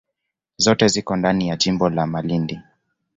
Zote 0.57 0.87
ziko 0.87 1.15
ndani 1.15 1.47
ya 1.47 1.55
jimbo 1.55 1.89
la 1.89 2.07
Malindi. 2.07 2.59